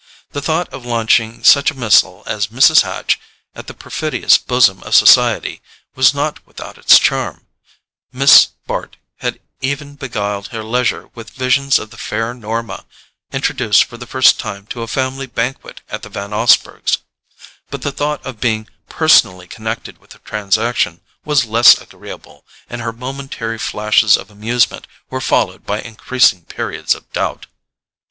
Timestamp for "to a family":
14.73-15.27